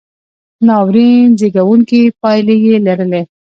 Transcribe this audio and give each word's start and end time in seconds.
ناورین 0.67 1.29
زېږوونکې 1.39 2.01
پایلې 2.19 2.55
یې 2.65 2.75
لرلې. 2.85 3.21